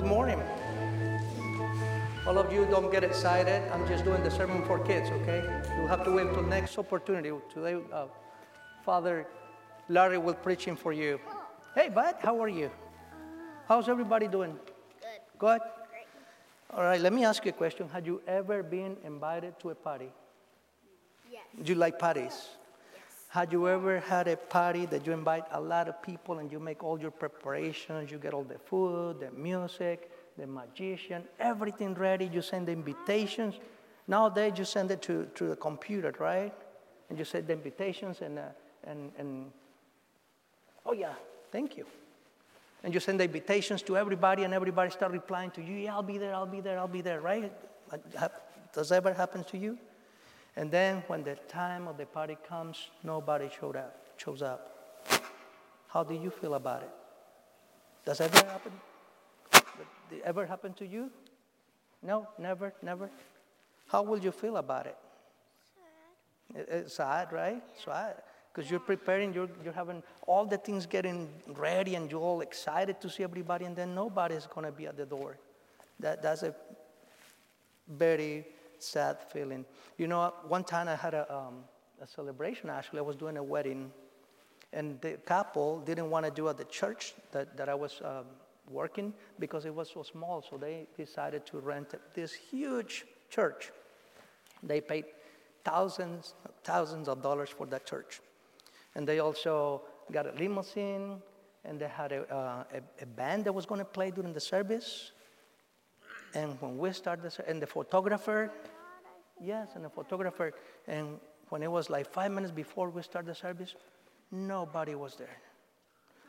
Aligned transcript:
Good 0.00 0.08
morning. 0.08 0.42
All 2.26 2.38
of 2.38 2.50
you 2.50 2.64
don't 2.70 2.90
get 2.90 3.04
excited. 3.04 3.70
I'm 3.70 3.86
just 3.86 4.02
doing 4.02 4.22
the 4.22 4.30
sermon 4.30 4.64
for 4.64 4.78
kids, 4.78 5.10
okay? 5.10 5.42
You'll 5.76 5.88
have 5.88 6.04
to 6.04 6.12
wait 6.12 6.26
until 6.26 6.42
next 6.42 6.78
opportunity. 6.78 7.30
Today, 7.52 7.76
uh, 7.92 8.06
Father 8.82 9.26
Larry 9.90 10.16
will 10.16 10.32
preaching 10.32 10.74
for 10.74 10.94
you. 10.94 11.20
Hey, 11.74 11.90
bud, 11.90 12.14
how 12.20 12.42
are 12.42 12.48
you? 12.48 12.70
How's 13.68 13.90
everybody 13.90 14.26
doing? 14.26 14.52
Good. 14.52 15.20
Good? 15.38 15.60
Great. 15.90 16.06
All 16.70 16.82
right, 16.82 16.98
let 16.98 17.12
me 17.12 17.26
ask 17.26 17.44
you 17.44 17.50
a 17.50 17.52
question. 17.52 17.86
Have 17.90 18.06
you 18.06 18.22
ever 18.26 18.62
been 18.62 18.96
invited 19.04 19.60
to 19.60 19.68
a 19.68 19.74
party? 19.74 20.10
Yes. 21.30 21.42
Do 21.62 21.74
you 21.74 21.78
like 21.78 21.98
parties? 21.98 22.48
Had 23.30 23.52
you 23.52 23.68
ever 23.68 24.00
had 24.00 24.26
a 24.26 24.36
party 24.36 24.86
that 24.86 25.06
you 25.06 25.12
invite 25.12 25.44
a 25.52 25.60
lot 25.60 25.88
of 25.88 26.02
people 26.02 26.40
and 26.40 26.50
you 26.50 26.58
make 26.58 26.82
all 26.82 27.00
your 27.00 27.12
preparations, 27.12 28.10
you 28.10 28.18
get 28.18 28.34
all 28.34 28.42
the 28.42 28.58
food, 28.58 29.20
the 29.20 29.30
music, 29.30 30.10
the 30.36 30.48
magician, 30.48 31.22
everything 31.38 31.94
ready, 31.94 32.26
you 32.26 32.42
send 32.42 32.66
the 32.66 32.72
invitations. 32.72 33.54
Nowadays 34.08 34.54
you 34.56 34.64
send 34.64 34.90
it 34.90 35.00
to, 35.02 35.26
to 35.36 35.46
the 35.46 35.54
computer, 35.54 36.12
right? 36.18 36.52
And 37.08 37.16
you 37.16 37.24
send 37.24 37.46
the 37.46 37.52
invitations 37.52 38.20
and, 38.20 38.36
uh, 38.36 38.46
and, 38.82 39.12
and, 39.16 39.52
oh 40.84 40.92
yeah, 40.92 41.14
thank 41.52 41.76
you. 41.76 41.86
And 42.82 42.92
you 42.92 42.98
send 42.98 43.20
the 43.20 43.24
invitations 43.24 43.80
to 43.82 43.96
everybody 43.96 44.42
and 44.42 44.52
everybody 44.52 44.90
start 44.90 45.12
replying 45.12 45.52
to 45.52 45.62
you, 45.62 45.76
yeah, 45.76 45.94
I'll 45.94 46.02
be 46.02 46.18
there, 46.18 46.34
I'll 46.34 46.46
be 46.46 46.60
there, 46.60 46.80
I'll 46.80 46.88
be 46.88 47.00
there, 47.00 47.20
right? 47.20 47.52
Does 48.72 48.88
that 48.88 48.96
ever 48.96 49.14
happen 49.14 49.44
to 49.44 49.56
you? 49.56 49.78
And 50.56 50.70
then 50.70 51.02
when 51.06 51.22
the 51.22 51.36
time 51.48 51.86
of 51.86 51.96
the 51.96 52.06
party 52.06 52.36
comes, 52.48 52.88
nobody 53.02 53.48
showed 53.60 53.76
up, 53.76 53.96
shows 54.16 54.42
up. 54.42 54.70
How 55.88 56.04
do 56.04 56.14
you 56.14 56.30
feel 56.30 56.54
about 56.54 56.82
it? 56.82 56.90
Does 58.04 58.18
that 58.18 58.34
ever 58.34 58.46
happen? 58.46 58.72
Did 60.08 60.18
it 60.18 60.22
ever 60.24 60.46
happen 60.46 60.72
to 60.74 60.86
you? 60.86 61.10
No, 62.02 62.26
never, 62.38 62.72
never. 62.82 63.10
How 63.88 64.02
will 64.02 64.18
you 64.18 64.32
feel 64.32 64.56
about 64.56 64.86
it? 64.86 64.96
Sad. 66.54 66.66
It's 66.68 66.94
sad, 66.94 67.32
right? 67.32 67.62
Sad. 67.84 68.22
Because 68.52 68.70
you're 68.70 68.80
preparing, 68.80 69.32
you're, 69.32 69.48
you're 69.62 69.72
having 69.72 70.02
all 70.26 70.44
the 70.44 70.58
things 70.58 70.86
getting 70.86 71.28
ready, 71.46 71.94
and 71.94 72.10
you're 72.10 72.20
all 72.20 72.40
excited 72.40 73.00
to 73.00 73.10
see 73.10 73.22
everybody, 73.22 73.64
and 73.64 73.76
then 73.76 73.94
nobody's 73.94 74.46
going 74.46 74.66
to 74.66 74.72
be 74.72 74.86
at 74.86 74.96
the 74.96 75.06
door. 75.06 75.38
That, 76.00 76.22
that's 76.22 76.42
a 76.42 76.54
very 77.88 78.46
sad 78.82 79.18
feeling. 79.32 79.64
You 79.98 80.06
know, 80.06 80.32
one 80.46 80.64
time 80.64 80.88
I 80.88 80.96
had 80.96 81.14
a, 81.14 81.32
um, 81.34 81.64
a 82.00 82.06
celebration, 82.06 82.70
actually, 82.70 82.98
I 82.98 83.02
was 83.02 83.16
doing 83.16 83.36
a 83.36 83.42
wedding, 83.42 83.92
and 84.72 85.00
the 85.00 85.12
couple 85.24 85.80
didn't 85.80 86.10
want 86.10 86.26
to 86.26 86.30
do 86.30 86.48
at 86.48 86.56
the 86.56 86.64
church 86.64 87.14
that, 87.32 87.56
that 87.56 87.68
I 87.68 87.74
was 87.74 88.00
um, 88.04 88.26
working 88.70 89.12
because 89.38 89.64
it 89.64 89.74
was 89.74 89.90
so 89.90 90.02
small, 90.02 90.42
so 90.48 90.56
they 90.56 90.86
decided 90.96 91.44
to 91.46 91.58
rent 91.58 91.94
this 92.14 92.32
huge 92.32 93.04
church. 93.28 93.72
They 94.62 94.80
paid 94.80 95.04
thousands, 95.64 96.34
thousands 96.64 97.08
of 97.08 97.22
dollars 97.22 97.50
for 97.50 97.66
that 97.66 97.86
church. 97.86 98.20
And 98.94 99.06
they 99.06 99.18
also 99.18 99.82
got 100.10 100.26
a 100.26 100.32
limousine, 100.32 101.22
and 101.64 101.78
they 101.78 101.88
had 101.88 102.12
a, 102.12 102.22
uh, 102.34 102.64
a, 102.72 103.02
a 103.02 103.06
band 103.06 103.44
that 103.44 103.52
was 103.52 103.66
going 103.66 103.80
to 103.80 103.84
play 103.84 104.10
during 104.10 104.32
the 104.32 104.40
service. 104.40 105.12
And 106.34 106.60
when 106.60 106.78
we 106.78 106.92
started, 106.92 107.32
and 107.46 107.60
the 107.60 107.66
photographer, 107.66 108.50
yes, 109.40 109.70
and 109.74 109.84
the 109.84 109.90
photographer, 109.90 110.52
and 110.86 111.18
when 111.48 111.62
it 111.62 111.70
was 111.70 111.90
like 111.90 112.10
five 112.10 112.30
minutes 112.30 112.52
before 112.52 112.90
we 112.90 113.02
started 113.02 113.30
the 113.30 113.34
service, 113.34 113.74
nobody 114.30 114.94
was 114.94 115.16
there. 115.16 115.38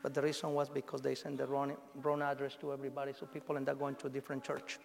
But 0.02 0.16
the 0.16 0.22
reason 0.22 0.54
was 0.54 0.70
because 0.70 1.02
they 1.02 1.14
sent 1.14 1.38
the 1.38 1.46
wrong, 1.46 1.78
wrong 2.02 2.22
address 2.24 2.58
to 2.62 2.74
everybody, 2.74 3.14
so 3.14 3.28
people 3.28 3.58
end 3.58 3.70
up 3.70 3.78
going 3.78 3.96
to 3.96 4.08
a 4.08 4.10
different 4.10 4.44
church. 4.44 4.80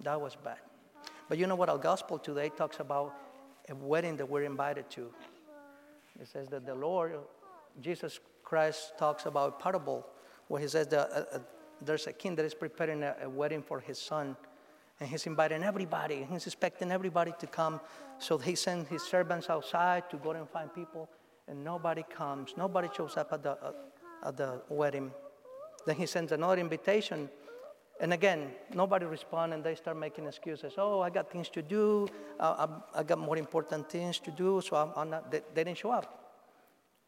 That 0.00 0.20
was 0.20 0.36
bad. 0.36 0.58
But 1.28 1.38
you 1.38 1.46
know 1.46 1.56
what? 1.56 1.70
Our 1.70 1.78
gospel 1.78 2.18
today 2.18 2.50
talks 2.50 2.80
about 2.80 3.14
a 3.68 3.74
wedding 3.74 4.16
that 4.16 4.28
we're 4.28 4.44
invited 4.44 4.90
to. 4.90 5.10
It 6.20 6.28
says 6.28 6.48
that 6.48 6.66
the 6.66 6.74
Lord, 6.74 7.16
Jesus 7.80 8.20
Christ, 8.42 8.92
talks 8.98 9.26
about 9.26 9.56
a 9.58 9.62
parable 9.62 10.06
where 10.48 10.60
he 10.60 10.68
says 10.68 10.88
that 10.88 11.10
uh, 11.10 11.36
uh, 11.36 11.38
there's 11.82 12.06
a 12.06 12.12
king 12.12 12.34
that 12.36 12.44
is 12.44 12.54
preparing 12.54 13.02
a, 13.02 13.14
a 13.22 13.28
wedding 13.28 13.62
for 13.62 13.80
his 13.80 13.98
son. 13.98 14.36
And 15.00 15.08
he's 15.08 15.26
inviting 15.26 15.62
everybody. 15.62 16.22
and 16.22 16.32
He's 16.32 16.46
expecting 16.46 16.90
everybody 16.90 17.32
to 17.38 17.46
come. 17.46 17.80
So 18.18 18.36
he 18.38 18.54
sends 18.54 18.88
his 18.88 19.02
servants 19.02 19.48
outside 19.48 20.10
to 20.10 20.16
go 20.16 20.32
and 20.32 20.48
find 20.48 20.74
people. 20.74 21.08
And 21.46 21.62
nobody 21.62 22.02
comes. 22.02 22.54
Nobody 22.56 22.88
shows 22.96 23.16
up 23.16 23.32
at 23.32 23.42
the, 23.42 23.52
uh, 23.52 23.72
at 24.24 24.36
the 24.36 24.60
wedding. 24.68 25.12
Then 25.86 25.96
he 25.96 26.06
sends 26.06 26.32
another 26.32 26.60
invitation. 26.60 27.30
And 28.00 28.12
again, 28.12 28.50
nobody 28.74 29.06
responds 29.06 29.54
and 29.54 29.64
they 29.64 29.74
start 29.74 29.96
making 29.96 30.26
excuses. 30.26 30.74
Oh, 30.76 31.00
I 31.00 31.10
got 31.10 31.30
things 31.30 31.48
to 31.50 31.62
do. 31.62 32.06
Uh, 32.38 32.66
I, 32.94 33.00
I, 33.00 33.02
got 33.02 33.18
more 33.18 33.36
important 33.36 33.90
things 33.90 34.20
to 34.20 34.30
do, 34.30 34.60
so 34.64 34.76
I'm, 34.76 34.90
I'm 34.96 35.10
not, 35.10 35.32
they, 35.32 35.42
they, 35.54 35.64
didn't 35.64 35.78
show 35.78 35.90
up. 35.90 36.36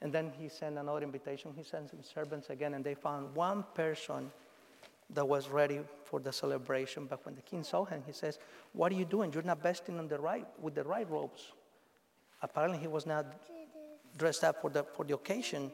And 0.03 0.12
then 0.12 0.32
he 0.36 0.48
sent 0.48 0.78
another 0.78 1.03
invitation. 1.03 1.53
He 1.56 1.62
sends 1.62 1.92
his 1.92 2.06
servants 2.06 2.50
again, 2.50 2.75
and 2.75 2.84
they 2.84 2.94
found 2.94 3.36
one 3.36 3.64
person 3.75 4.32
that 5.15 5.26
was 5.26 5.48
ready 5.48 5.81
for 6.04 6.21
the 6.21 6.32
celebration. 6.32 7.06
But 7.06 7.25
when 7.25 7.34
the 7.34 7.43
king 7.43 7.65
saw 7.65 7.84
him, 7.84 8.03
he 8.06 8.12
says, 8.12 8.38
What 8.72 8.93
are 8.93 8.94
you 8.94 9.04
doing? 9.04 9.32
You're 9.32 9.43
not 9.43 9.62
vesting 9.62 9.98
on 9.98 10.09
the 10.09 10.19
right, 10.19 10.47
with 10.60 10.75
the 10.75 10.84
right 10.84 11.09
robes. 11.10 11.53
Apparently, 12.43 12.78
he 12.78 12.88
was 12.88 13.06
not 13.06 13.26
dressed 14.16 14.44
up 14.44 14.60
for 14.60 14.71
the, 14.71 14.84
for 14.84 15.04
the 15.04 15.15
occasion. 15.15 15.71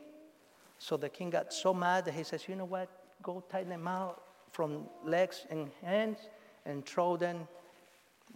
So 0.79 0.97
the 0.97 1.09
king 1.09 1.31
got 1.31 1.53
so 1.53 1.73
mad 1.73 2.05
that 2.07 2.15
he 2.15 2.23
says, 2.23 2.49
You 2.49 2.57
know 2.57 2.65
what? 2.65 2.89
Go 3.23 3.43
tie 3.51 3.65
them 3.65 3.89
out 3.89 4.23
from 4.53 4.87
legs 5.05 5.47
and 5.51 5.71
hands 5.83 6.19
and 6.65 6.85
throw 6.85 7.17
them 7.17 7.47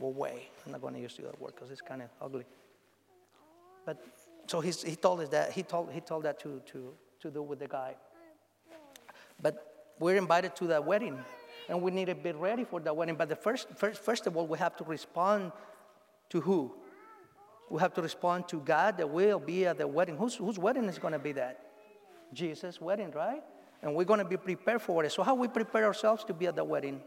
away. 0.00 0.49
I'm 0.65 0.72
not 0.72 0.81
going 0.81 0.94
to 0.94 1.00
use 1.00 1.17
the 1.17 1.28
other 1.28 1.37
word 1.38 1.55
because 1.55 1.71
it's 1.71 1.81
kind 1.81 2.03
of 2.03 2.09
ugly. 2.21 2.44
But 3.84 4.03
so 4.47 4.61
he 4.61 4.72
told 4.97 5.21
us 5.21 5.28
that 5.31 5.53
he 5.53 5.62
told, 5.62 5.91
he 5.93 6.00
told 6.00 6.25
that 6.25 6.41
to, 6.41 6.61
to, 6.67 6.93
to 7.21 7.31
do 7.31 7.43
with 7.43 7.59
the 7.59 7.69
guy. 7.69 7.94
But 9.41 9.69
we're 10.00 10.16
invited 10.16 10.56
to 10.56 10.66
that 10.69 10.84
wedding, 10.84 11.19
and 11.69 11.81
we 11.83 11.91
need 11.91 12.06
to 12.06 12.15
be 12.15 12.33
ready 12.33 12.65
for 12.65 12.81
that 12.81 12.97
wedding. 12.97 13.15
But 13.15 13.28
the 13.28 13.37
first, 13.37 13.69
first, 13.77 14.03
first 14.03 14.27
of 14.27 14.37
all, 14.37 14.47
we 14.47 14.59
have 14.59 14.75
to 14.78 14.84
respond 14.84 15.53
to 16.31 16.41
who? 16.41 16.72
We 17.71 17.81
have 17.81 17.94
to 17.94 18.03
respond 18.03 18.49
to 18.49 18.61
God 18.61 18.97
that 18.97 19.09
will 19.09 19.38
be 19.38 19.66
at 19.66 19.78
the 19.78 19.87
wedding. 19.87 20.16
Whose, 20.16 20.34
whose 20.34 20.59
wedding 20.59 20.84
is 20.84 20.99
going 20.99 21.12
to 21.12 21.19
be 21.19 21.33
that? 21.33 21.61
Jesus' 22.33 22.81
wedding, 22.81 23.12
right? 23.12 23.43
And 23.83 23.94
we're 23.94 24.05
going 24.05 24.19
to 24.19 24.25
be 24.25 24.37
prepared 24.37 24.83
for 24.83 25.05
it. 25.05 25.12
So, 25.12 25.22
how 25.22 25.34
we 25.34 25.49
prepare 25.49 25.84
ourselves 25.84 26.25
to 26.25 26.34
be 26.34 26.47
at 26.47 26.56
the 26.56 26.65
wedding? 26.65 27.00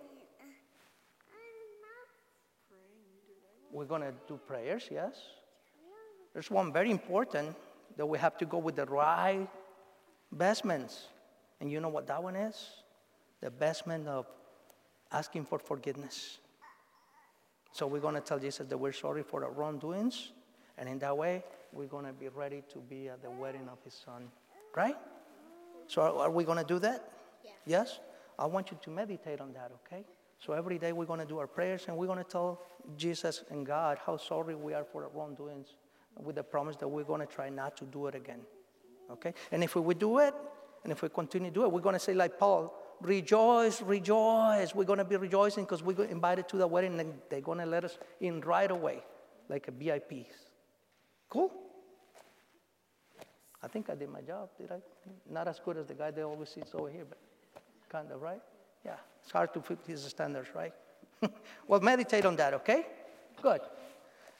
We're 3.71 3.85
going 3.85 4.01
to 4.01 4.13
do 4.27 4.39
prayers, 4.47 4.87
yes. 4.91 5.15
There's 6.31 6.51
one 6.51 6.71
very 6.71 6.91
important 6.91 7.55
that 7.97 8.05
we 8.05 8.19
have 8.19 8.37
to 8.37 8.45
go 8.45 8.59
with 8.59 8.75
the 8.75 8.85
right 8.85 9.47
vestments. 10.31 11.07
And 11.59 11.71
you 11.71 11.79
know 11.79 11.89
what 11.89 12.07
that 12.07 12.21
one 12.21 12.35
is? 12.35 12.82
The 13.43 13.49
vestment 13.49 14.07
of 14.07 14.25
asking 15.11 15.43
for 15.43 15.59
forgiveness. 15.59 16.39
So 17.73 17.85
we're 17.87 17.99
going 17.99 18.15
to 18.15 18.21
tell 18.21 18.39
Jesus 18.39 18.65
that 18.65 18.77
we're 18.77 18.93
sorry 18.93 19.21
for 19.21 19.43
our 19.43 19.51
wrongdoings. 19.51 20.31
And 20.77 20.87
in 20.87 20.97
that 20.99 21.17
way, 21.17 21.43
we're 21.73 21.87
going 21.87 22.05
to 22.05 22.13
be 22.13 22.29
ready 22.29 22.63
to 22.71 22.79
be 22.79 23.09
at 23.09 23.21
the 23.21 23.29
wedding 23.29 23.67
of 23.69 23.79
his 23.83 23.95
son. 24.05 24.29
Right? 24.73 24.95
So 25.87 26.03
are, 26.03 26.19
are 26.19 26.31
we 26.31 26.45
going 26.45 26.57
to 26.57 26.63
do 26.63 26.79
that? 26.79 27.11
Yes. 27.43 27.53
Yes? 27.65 27.99
I 28.39 28.45
want 28.45 28.71
you 28.71 28.77
to 28.81 28.89
meditate 28.89 29.41
on 29.41 29.51
that, 29.51 29.71
okay? 29.85 30.05
So 30.39 30.53
every 30.53 30.79
day 30.79 30.93
we're 30.93 31.03
going 31.03 31.19
to 31.19 31.25
do 31.25 31.37
our 31.39 31.47
prayers 31.47 31.83
and 31.89 31.97
we're 31.97 32.07
going 32.07 32.23
to 32.23 32.29
tell 32.29 32.61
Jesus 32.95 33.43
and 33.49 33.65
God 33.65 33.97
how 34.05 34.15
sorry 34.15 34.55
we 34.55 34.73
are 34.73 34.85
for 34.85 35.03
our 35.03 35.09
wrongdoings 35.09 35.75
with 36.17 36.35
the 36.35 36.43
promise 36.43 36.77
that 36.77 36.87
we're 36.87 37.03
going 37.03 37.19
to 37.19 37.27
try 37.27 37.49
not 37.49 37.75
to 37.75 37.83
do 37.83 38.07
it 38.07 38.15
again. 38.15 38.39
Okay? 39.11 39.33
And 39.51 39.65
if 39.65 39.75
we 39.75 39.93
do 39.95 40.19
it, 40.19 40.33
and 40.83 40.93
if 40.93 41.01
we 41.01 41.09
continue 41.09 41.49
to 41.49 41.53
do 41.53 41.63
it, 41.65 41.71
we're 41.73 41.81
going 41.81 41.93
to 41.93 41.99
say, 41.99 42.13
like 42.13 42.39
Paul, 42.39 42.73
rejoice, 43.03 43.81
rejoice. 43.81 44.73
We're 44.73 44.85
going 44.85 44.99
to 44.99 45.05
be 45.05 45.15
rejoicing 45.15 45.65
because 45.65 45.83
we 45.83 45.93
got 45.93 46.09
invited 46.09 46.47
to 46.49 46.57
the 46.57 46.67
wedding 46.67 46.99
and 46.99 47.13
they're 47.29 47.41
going 47.41 47.59
to 47.59 47.65
let 47.65 47.83
us 47.83 47.97
in 48.19 48.41
right 48.41 48.69
away, 48.69 49.03
like 49.49 49.67
a 49.67 49.71
VIP. 49.71 50.27
Cool? 51.29 51.51
I 53.61 53.67
think 53.67 53.89
I 53.89 53.95
did 53.95 54.09
my 54.09 54.21
job, 54.21 54.49
did 54.59 54.71
I? 54.71 54.79
Not 55.29 55.47
as 55.47 55.59
good 55.63 55.77
as 55.77 55.87
the 55.87 55.93
guy 55.93 56.11
that 56.11 56.23
always 56.23 56.49
sits 56.49 56.71
over 56.75 56.89
here, 56.89 57.05
but 57.07 57.17
kind 57.89 58.11
of, 58.11 58.21
right? 58.21 58.41
Yeah, 58.85 58.95
it's 59.21 59.31
hard 59.31 59.53
to 59.53 59.61
fit 59.61 59.79
his 59.87 60.03
standards, 60.03 60.49
right? 60.53 60.73
well, 61.67 61.79
meditate 61.79 62.25
on 62.25 62.35
that, 62.35 62.53
okay? 62.55 62.85
Good. 63.41 63.61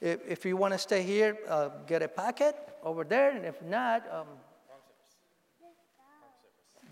If, 0.02 0.20
if 0.28 0.46
you 0.46 0.58
want 0.58 0.74
to 0.74 0.78
stay 0.78 1.04
here, 1.04 1.38
uh, 1.48 1.70
get 1.88 2.02
a 2.02 2.10
packet 2.10 2.56
over 2.84 3.06
there, 3.06 3.32
and 3.32 3.46
if 3.46 3.62
not, 3.62 4.04
um, 4.12 4.28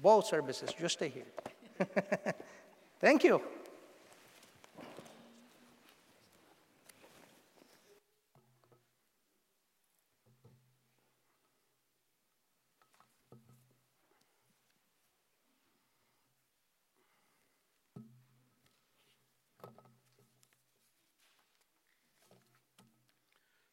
both 0.01 0.25
services, 0.25 0.73
just 0.79 0.94
stay 0.94 1.09
here. 1.09 1.25
Thank 3.00 3.24
you. 3.24 3.42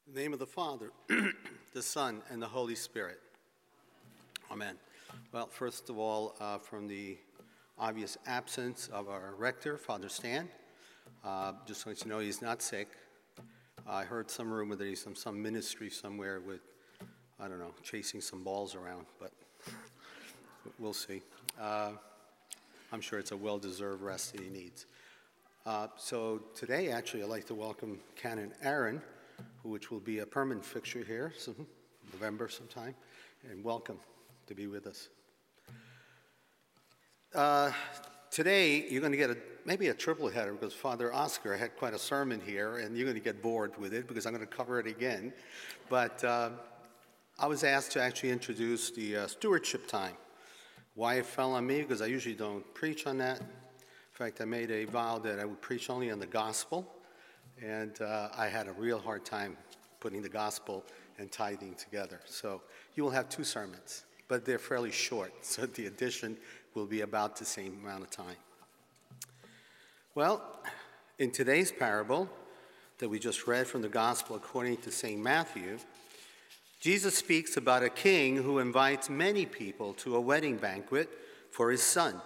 In 0.06 0.14
the 0.14 0.20
name 0.20 0.32
of 0.32 0.38
the 0.38 0.46
Father, 0.46 0.90
the 1.74 1.82
Son, 1.82 2.22
and 2.30 2.40
the 2.40 2.46
Holy 2.46 2.74
Spirit. 2.74 3.20
Amen. 4.50 4.76
Well, 5.32 5.48
first 5.48 5.90
of 5.90 5.98
all, 5.98 6.34
uh, 6.40 6.56
from 6.56 6.88
the 6.88 7.18
obvious 7.80 8.18
absence 8.26 8.88
of 8.92 9.08
our 9.08 9.34
rector, 9.38 9.78
Father 9.78 10.08
Stan, 10.08 10.48
uh, 11.24 11.52
just 11.66 11.84
to 11.84 11.90
you 11.90 12.10
know 12.10 12.18
he's 12.18 12.42
not 12.42 12.60
sick. 12.60 12.88
I 13.86 14.04
heard 14.04 14.30
some 14.30 14.50
rumor 14.52 14.74
that 14.76 14.86
he's 14.86 15.06
in 15.06 15.14
some 15.14 15.40
ministry 15.40 15.88
somewhere 15.88 16.40
with, 16.40 16.60
I 17.40 17.48
don't 17.48 17.58
know, 17.58 17.72
chasing 17.82 18.20
some 18.20 18.42
balls 18.42 18.74
around, 18.74 19.06
but 19.20 19.32
we'll 20.78 20.92
see. 20.92 21.22
Uh, 21.60 21.92
I'm 22.92 23.00
sure 23.00 23.18
it's 23.18 23.32
a 23.32 23.36
well 23.36 23.58
deserved 23.58 24.02
rest 24.02 24.32
that 24.32 24.42
he 24.42 24.50
needs. 24.50 24.86
Uh, 25.64 25.86
so 25.96 26.42
today, 26.54 26.90
actually, 26.90 27.22
I'd 27.22 27.28
like 27.28 27.46
to 27.46 27.54
welcome 27.54 28.00
Canon 28.16 28.52
Aaron, 28.62 29.00
which 29.62 29.90
will 29.90 30.00
be 30.00 30.18
a 30.18 30.26
permanent 30.26 30.64
fixture 30.64 31.04
here, 31.04 31.32
some, 31.38 31.66
November 32.12 32.48
sometime, 32.48 32.94
and 33.48 33.62
welcome 33.62 33.98
to 34.46 34.54
be 34.54 34.66
with 34.66 34.86
us. 34.86 35.08
Uh, 37.34 37.70
today, 38.30 38.86
you're 38.88 39.02
going 39.02 39.12
to 39.12 39.18
get 39.18 39.28
a, 39.28 39.36
maybe 39.66 39.88
a 39.88 39.94
triple 39.94 40.30
header 40.30 40.54
because 40.54 40.72
Father 40.72 41.12
Oscar 41.12 41.58
had 41.58 41.76
quite 41.76 41.92
a 41.92 41.98
sermon 41.98 42.40
here, 42.40 42.78
and 42.78 42.96
you're 42.96 43.04
going 43.04 43.18
to 43.18 43.22
get 43.22 43.42
bored 43.42 43.76
with 43.76 43.92
it 43.92 44.08
because 44.08 44.24
I'm 44.24 44.32
going 44.32 44.46
to 44.46 44.56
cover 44.56 44.80
it 44.80 44.86
again. 44.86 45.34
But 45.90 46.24
uh, 46.24 46.50
I 47.38 47.46
was 47.46 47.64
asked 47.64 47.92
to 47.92 48.02
actually 48.02 48.30
introduce 48.30 48.90
the 48.90 49.16
uh, 49.16 49.26
stewardship 49.26 49.86
time. 49.86 50.14
Why 50.94 51.16
it 51.16 51.26
fell 51.26 51.52
on 51.52 51.66
me, 51.66 51.82
because 51.82 52.00
I 52.00 52.06
usually 52.06 52.34
don't 52.34 52.64
preach 52.72 53.06
on 53.06 53.18
that. 53.18 53.40
In 53.40 53.46
fact, 54.12 54.40
I 54.40 54.46
made 54.46 54.70
a 54.70 54.86
vow 54.86 55.18
that 55.18 55.38
I 55.38 55.44
would 55.44 55.60
preach 55.60 55.90
only 55.90 56.10
on 56.10 56.18
the 56.18 56.26
gospel, 56.26 56.90
and 57.62 58.00
uh, 58.00 58.30
I 58.38 58.46
had 58.46 58.68
a 58.68 58.72
real 58.72 58.98
hard 58.98 59.26
time 59.26 59.58
putting 60.00 60.22
the 60.22 60.30
gospel 60.30 60.82
and 61.18 61.30
tithing 61.30 61.74
together. 61.74 62.20
So 62.24 62.62
you 62.94 63.04
will 63.04 63.10
have 63.10 63.28
two 63.28 63.44
sermons, 63.44 64.06
but 64.28 64.44
they're 64.44 64.58
fairly 64.58 64.92
short, 64.92 65.32
so 65.42 65.66
the 65.66 65.86
addition 65.86 66.36
will 66.74 66.86
be 66.86 67.00
about 67.00 67.36
the 67.36 67.44
same 67.44 67.78
amount 67.82 68.04
of 68.04 68.10
time. 68.10 68.36
Well, 70.14 70.42
in 71.18 71.30
today's 71.30 71.72
parable 71.72 72.28
that 72.98 73.08
we 73.08 73.18
just 73.18 73.46
read 73.46 73.66
from 73.66 73.82
the 73.82 73.88
gospel 73.88 74.36
according 74.36 74.78
to 74.78 74.90
St. 74.90 75.20
Matthew, 75.20 75.78
Jesus 76.80 77.16
speaks 77.16 77.56
about 77.56 77.82
a 77.82 77.88
king 77.88 78.36
who 78.36 78.58
invites 78.58 79.10
many 79.10 79.46
people 79.46 79.94
to 79.94 80.14
a 80.14 80.20
wedding 80.20 80.56
banquet 80.56 81.08
for 81.50 81.70
his 81.70 81.82
son. 81.82 82.20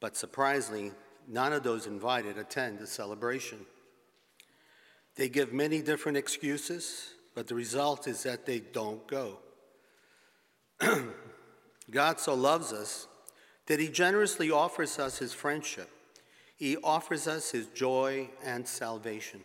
But 0.00 0.16
surprisingly, 0.16 0.92
none 1.28 1.52
of 1.52 1.62
those 1.62 1.86
invited 1.86 2.38
attend 2.38 2.78
the 2.78 2.86
celebration. 2.86 3.58
They 5.16 5.28
give 5.28 5.52
many 5.52 5.82
different 5.82 6.18
excuses, 6.18 7.10
but 7.34 7.46
the 7.46 7.54
result 7.54 8.06
is 8.06 8.22
that 8.22 8.46
they 8.46 8.60
don't 8.60 9.06
go. 9.06 9.38
God 11.90 12.20
so 12.20 12.34
loves 12.34 12.72
us 12.72 13.06
that 13.66 13.80
he 13.80 13.88
generously 13.88 14.50
offers 14.50 14.98
us 14.98 15.18
his 15.18 15.32
friendship. 15.32 15.90
He 16.56 16.76
offers 16.78 17.28
us 17.28 17.50
his 17.50 17.66
joy 17.68 18.30
and 18.44 18.66
salvation. 18.66 19.40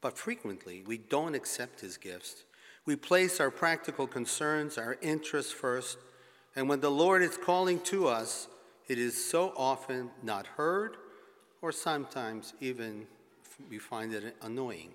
But 0.00 0.18
frequently, 0.18 0.82
we 0.86 0.98
don't 0.98 1.34
accept 1.34 1.80
his 1.80 1.96
gifts. 1.96 2.44
We 2.84 2.96
place 2.96 3.40
our 3.40 3.50
practical 3.50 4.06
concerns, 4.06 4.78
our 4.78 4.96
interests 5.00 5.52
first, 5.52 5.98
and 6.54 6.68
when 6.68 6.80
the 6.80 6.90
Lord 6.90 7.22
is 7.22 7.36
calling 7.36 7.80
to 7.80 8.06
us, 8.06 8.48
it 8.88 8.98
is 8.98 9.22
so 9.22 9.52
often 9.56 10.10
not 10.22 10.46
heard, 10.46 10.96
or 11.60 11.72
sometimes 11.72 12.54
even 12.60 13.06
we 13.68 13.78
find 13.78 14.14
it 14.14 14.36
annoying. 14.42 14.90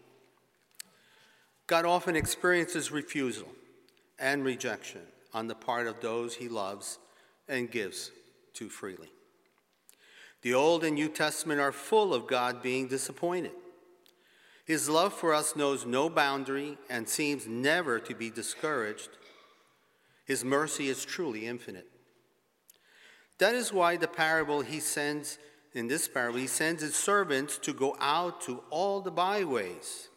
God 1.68 1.86
often 1.86 2.16
experiences 2.16 2.92
refusal 2.92 3.48
and 4.22 4.46
rejection 4.46 5.02
on 5.34 5.48
the 5.48 5.56
part 5.56 5.88
of 5.88 6.00
those 6.00 6.36
he 6.36 6.48
loves 6.48 7.00
and 7.50 7.72
gives 7.72 8.12
to 8.54 8.70
freely. 8.70 9.10
The 10.44 10.54
Old 10.54 10.84
and 10.84 10.96
New 10.96 11.10
Testament 11.10 11.60
are 11.60 11.72
full 11.72 12.14
of 12.14 12.28
God 12.28 12.62
being 12.62 12.88
disappointed. 12.88 13.52
His 14.66 14.88
love 14.90 15.14
for 15.14 15.34
us 15.34 15.56
knows 15.56 15.86
no 15.86 16.10
boundary 16.10 16.78
and 16.90 17.10
seems 17.10 17.48
never 17.48 18.00
to 18.00 18.16
be 18.16 18.30
discouraged. 18.30 19.10
His 20.26 20.46
mercy 20.46 20.88
is 20.88 21.04
truly 21.04 21.48
infinite. 21.48 21.88
That 23.40 23.56
is 23.56 23.74
why 23.74 23.98
the 23.98 24.08
parable 24.08 24.62
he 24.62 24.80
sends, 24.80 25.40
in 25.74 25.88
this 25.88 26.08
parable, 26.08 26.40
he 26.40 26.48
sends 26.48 26.84
his 26.84 26.96
servants 26.96 27.58
to 27.60 27.74
go 27.74 27.96
out 28.00 28.42
to 28.42 28.64
all 28.70 29.02
the 29.02 29.12
byways 29.12 30.10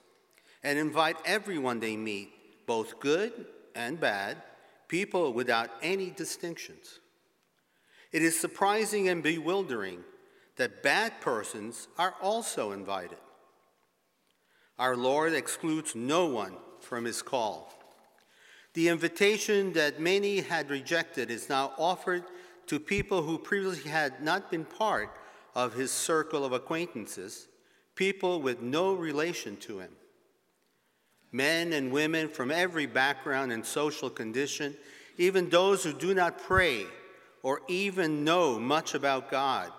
and 0.62 0.79
invite 0.79 1.17
everyone 1.25 1.81
they 1.81 1.97
meet, 1.97 2.31
both 2.67 3.00
good 3.00 3.47
and 3.75 3.99
bad, 4.00 4.43
people 4.88 5.32
without 5.32 5.71
any 5.82 6.11
distinctions. 6.11 7.00
It 8.12 8.23
is 8.23 8.38
surprising 8.38 9.09
and 9.09 9.23
bewildering 9.23 10.05
that 10.56 10.82
bad 10.82 11.21
persons 11.21 11.88
are 11.99 12.15
also 12.23 12.73
invited. 12.73 13.19
Our 14.79 14.97
Lord 14.97 15.32
excludes 15.32 15.94
no 15.94 16.26
one 16.26 16.55
from 16.81 17.05
his 17.05 17.23
call. 17.23 17.73
The 18.75 18.88
invitation 18.88 19.73
that 19.73 20.00
many 20.00 20.41
had 20.41 20.71
rejected 20.71 21.31
is 21.31 21.49
now 21.49 21.73
offered 21.79 22.25
to 22.67 22.81
people 22.81 23.23
who 23.23 23.38
previously 23.38 23.91
had 23.91 24.23
not 24.23 24.50
been 24.50 24.65
part 24.65 25.11
of 25.55 25.75
his 25.75 25.91
circle 25.91 26.44
of 26.44 26.53
acquaintances, 26.53 27.47
people 27.94 28.43
with 28.43 28.62
no 28.62 28.94
relation 28.94 29.56
to 29.59 29.79
him. 29.79 29.91
Men 31.35 31.73
and 31.73 31.91
women 31.91 32.29
from 32.29 32.53
every 32.53 32.87
background 32.87 33.51
and 33.51 33.67
social 33.67 34.09
condition, 34.09 34.77
even 35.19 35.51
those 35.51 35.83
who 35.83 35.93
do 35.93 36.15
not 36.15 36.39
pray 36.39 36.87
or 37.43 37.61
even 37.67 38.23
know 38.23 38.57
much 38.61 38.95
about 38.95 39.33
God, 39.33 39.73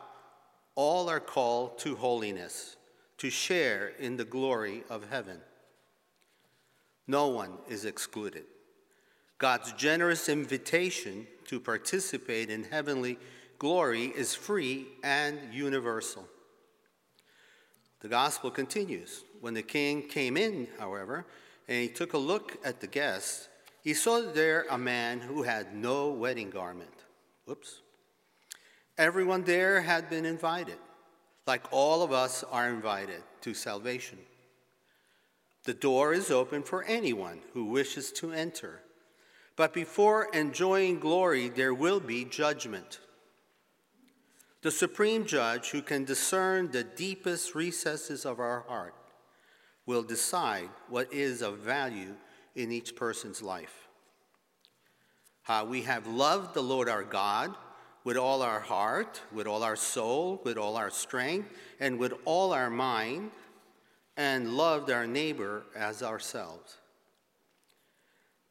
all 0.76 1.08
are 1.08 1.22
called 1.22 1.80
to 1.80 1.96
holiness 1.96 2.76
to 3.20 3.30
share 3.30 3.94
in 4.00 4.18
the 4.18 4.26
glory 4.26 4.84
of 4.90 5.10
heaven. 5.10 5.40
No 7.08 7.30
one 7.30 7.54
is 7.70 7.86
excluded. 7.86 8.44
God's 9.38 9.72
generous 9.72 10.28
invitation 10.28 11.26
to 11.46 11.62
participate 11.62 12.50
in 12.50 12.66
heavenly 12.66 13.18
glory 13.60 14.08
is 14.08 14.36
free 14.36 14.88
and 15.06 15.40
universal. 15.54 16.28
The 18.02 18.10
gospel 18.10 18.52
continues. 18.52 19.24
When 19.40 19.54
the 19.54 19.64
king 19.64 20.10
came 20.10 20.36
in, 20.36 20.68
however, 20.78 21.26
and 21.68 21.82
he 21.82 21.88
took 21.88 22.14
a 22.14 22.18
look 22.18 22.58
at 22.64 22.82
the 22.82 22.88
guests, 22.88 23.50
he 23.82 23.94
saw 23.94 24.22
there 24.22 24.66
a 24.70 24.78
man 24.78 25.20
who 25.20 25.44
had 25.44 25.76
no 25.76 26.10
wedding 26.10 26.50
garment. 26.50 27.04
Whoops. 27.46 27.82
Everyone 28.98 29.44
there 29.44 29.82
had 29.82 30.10
been 30.10 30.26
invited 30.26 30.78
like 31.48 31.72
all 31.72 32.02
of 32.02 32.12
us 32.12 32.44
are 32.52 32.70
invited 32.70 33.22
to 33.42 33.54
salvation. 33.54 34.18
The 35.64 35.74
door 35.74 36.14
is 36.14 36.32
open 36.32 36.64
for 36.64 36.84
anyone 36.84 37.42
who 37.54 37.66
wishes 37.66 38.12
to 38.14 38.32
enter. 38.32 38.82
But 39.56 39.74
before 39.74 40.30
enjoying 40.34 41.00
glory, 41.00 41.50
there 41.50 41.74
will 41.74 42.00
be 42.00 42.26
judgment. 42.26 43.00
The 44.62 44.72
supreme 44.72 45.26
judge, 45.26 45.70
who 45.70 45.82
can 45.82 46.06
discern 46.06 46.72
the 46.72 46.84
deepest 46.84 47.56
recesses 47.56 48.26
of 48.26 48.40
our 48.40 48.62
heart, 48.68 48.96
will 49.86 50.04
decide 50.04 50.70
what 50.90 51.14
is 51.14 51.42
of 51.42 51.60
value 51.60 52.16
in 52.56 52.72
each 52.72 52.96
person's 52.96 53.42
life. 53.42 53.88
How 55.44 55.66
we 55.66 55.84
have 55.84 56.08
loved 56.08 56.54
the 56.54 56.64
Lord 56.64 56.90
our 56.90 57.04
God 57.04 57.56
with 58.04 58.18
all 58.18 58.42
our 58.42 58.60
heart, 58.60 59.22
with 59.32 59.48
all 59.48 59.64
our 59.64 59.76
soul, 59.76 60.42
with 60.44 60.58
all 60.58 60.78
our 60.78 60.90
strength, 60.90 61.50
and 61.80 62.00
with 62.00 62.14
all 62.24 62.54
our 62.54 62.70
mind, 62.70 63.32
and 64.18 64.56
loved 64.56 64.90
our 64.90 65.06
neighbor 65.06 65.66
as 65.76 66.02
ourselves. 66.02 66.78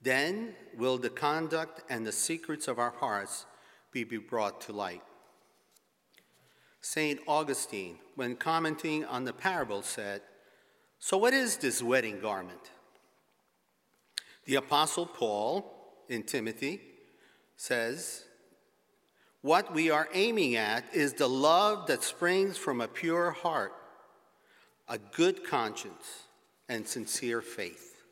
Then 0.03 0.55
will 0.77 0.99
the 0.99 1.09
conduct 1.09 1.83
and 1.89 2.07
the 2.07 2.13
secrets 2.13 2.69
of 2.69 2.79
our 2.79 2.91
hearts 2.91 3.47
be 3.91 4.05
brought 4.05 4.61
to 4.63 4.73
light. 4.73 5.03
St. 6.81 7.19
Augustine, 7.27 7.99
when 8.15 8.37
commenting 8.37 9.05
on 9.07 9.25
the 9.25 9.33
parable, 9.33 9.83
said, 9.83 10.21
So, 11.05 11.19
what 11.19 11.35
is 11.35 11.59
this 11.59 11.83
wedding 11.83 12.19
garment? 12.19 12.71
The 14.47 14.55
Apostle 14.55 15.05
Paul 15.05 15.71
in 16.09 16.23
Timothy 16.23 16.81
says, 17.59 18.25
what 19.43 19.75
we 19.75 19.91
are 19.91 20.09
aiming 20.15 20.57
at 20.57 20.83
is 20.95 21.13
the 21.13 21.29
love 21.29 21.89
that 21.89 22.03
springs 22.03 22.57
from 22.57 22.81
a 22.81 22.89
pure 22.89 23.33
heart, 23.33 23.75
a 24.89 24.97
good 24.97 25.45
conscience, 25.45 26.23
and 26.71 26.89
sincere 26.89 27.43
faith. 27.43 28.03